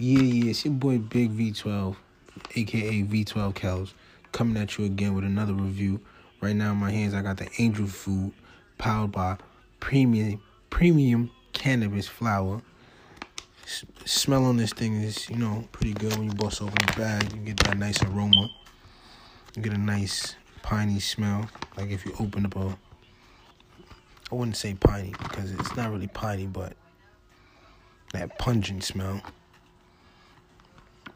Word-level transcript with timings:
Yeah, 0.00 0.22
yeah, 0.22 0.50
it's 0.50 0.64
your 0.64 0.74
boy 0.74 0.98
Big 0.98 1.36
V12, 1.36 1.96
aka 2.54 3.02
V12 3.02 3.54
Kells, 3.56 3.94
coming 4.30 4.56
at 4.62 4.78
you 4.78 4.84
again 4.84 5.12
with 5.12 5.24
another 5.24 5.54
review. 5.54 5.98
Right 6.40 6.54
now 6.54 6.70
in 6.70 6.76
my 6.76 6.92
hands, 6.92 7.14
I 7.14 7.22
got 7.22 7.36
the 7.36 7.48
Angel 7.58 7.88
Food, 7.88 8.32
powered 8.78 9.10
by 9.10 9.38
premium 9.80 10.40
premium 10.70 11.32
cannabis 11.52 12.06
flower. 12.06 12.62
S- 13.64 13.84
smell 14.04 14.44
on 14.44 14.56
this 14.56 14.72
thing 14.72 15.02
is, 15.02 15.28
you 15.28 15.34
know, 15.34 15.66
pretty 15.72 15.94
good 15.94 16.16
when 16.16 16.26
you 16.26 16.34
bust 16.34 16.62
open 16.62 16.76
the 16.86 16.92
bag. 16.96 17.32
You 17.32 17.40
get 17.40 17.56
that 17.64 17.76
nice 17.76 18.00
aroma. 18.04 18.50
You 19.56 19.62
get 19.62 19.72
a 19.72 19.78
nice 19.78 20.36
piney 20.62 21.00
smell, 21.00 21.50
like 21.76 21.90
if 21.90 22.06
you 22.06 22.14
open 22.20 22.46
up 22.46 22.54
a. 22.54 22.78
I 24.30 24.34
wouldn't 24.36 24.56
say 24.56 24.74
piney 24.74 25.12
because 25.20 25.50
it's 25.50 25.74
not 25.74 25.90
really 25.90 26.06
piney, 26.06 26.46
but 26.46 26.74
that 28.12 28.38
pungent 28.38 28.84
smell 28.84 29.20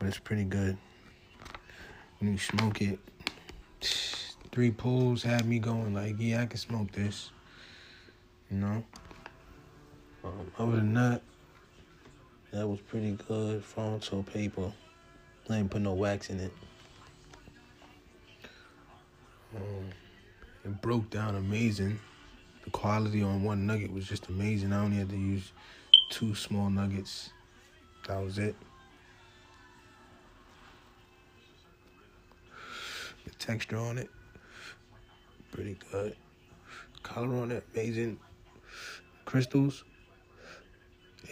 but 0.02 0.08
it's 0.08 0.18
pretty 0.18 0.42
good. 0.42 0.76
When 2.18 2.32
you 2.32 2.36
smoke 2.36 2.82
it, 2.82 2.98
three 4.50 4.72
pulls 4.72 5.22
had 5.22 5.46
me 5.46 5.60
going 5.60 5.94
like, 5.94 6.16
yeah, 6.18 6.42
I 6.42 6.46
can 6.46 6.58
smoke 6.58 6.90
this. 6.90 7.30
You 8.50 8.56
know. 8.56 8.84
Um, 10.24 10.50
other 10.58 10.72
than 10.72 10.94
that, 10.94 11.22
that 12.52 12.66
was 12.66 12.80
pretty 12.80 13.16
good. 13.28 13.62
Fronto 13.62 14.22
paper. 14.22 14.72
I 15.48 15.58
ain't 15.58 15.70
put 15.70 15.82
no 15.82 15.92
wax 15.92 16.30
in 16.30 16.40
it. 16.40 16.52
Um, 19.54 19.88
it 20.64 20.82
broke 20.82 21.10
down 21.10 21.36
amazing. 21.36 22.00
The 22.64 22.70
quality 22.70 23.22
on 23.22 23.44
one 23.44 23.66
nugget 23.66 23.92
was 23.92 24.08
just 24.08 24.26
amazing. 24.26 24.72
I 24.72 24.82
only 24.82 24.96
had 24.96 25.10
to 25.10 25.16
use 25.16 25.52
two 26.10 26.34
small 26.34 26.70
nuggets. 26.70 27.30
That 28.08 28.20
was 28.20 28.38
it. 28.38 28.56
Texture 33.42 33.76
on 33.76 33.98
it, 33.98 34.08
pretty 35.50 35.76
good. 35.90 36.14
Color 37.02 37.36
on 37.38 37.50
it, 37.50 37.64
amazing. 37.74 38.18
Crystals, 39.24 39.82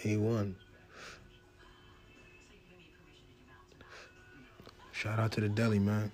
A1. 0.02 0.54
Shout 4.90 5.20
out 5.20 5.30
to 5.32 5.40
the 5.40 5.48
deli, 5.48 5.78
man. 5.78 6.10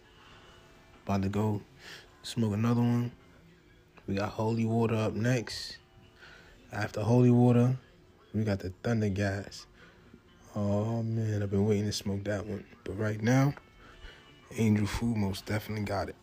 About 1.05 1.23
to 1.23 1.31
go 1.31 1.63
smoke 2.23 2.53
another 2.53 2.83
one. 2.83 3.11
We 4.07 4.17
got 4.17 4.29
holy 4.29 4.67
water 4.67 4.97
up 4.97 5.15
next. 5.15 5.79
After 6.73 7.01
holy 7.01 7.31
water, 7.31 7.75
we 8.35 8.45
got 8.45 8.59
the 8.59 8.73
thunder 8.83 9.09
gas. 9.09 9.67
Oh 10.55 11.03
man, 11.03 11.43
I've 11.43 11.51
been 11.51 11.67
waiting 11.67 11.87
to 11.87 11.93
smoke 11.93 12.25
that 12.25 12.47
one. 12.47 12.65
But 12.85 12.99
right 12.99 13.23
now, 13.23 13.55
Angel 14.55 14.87
Food 14.87 15.17
most 15.17 15.47
definitely 15.47 15.85
got 15.85 16.09
it. 16.09 16.17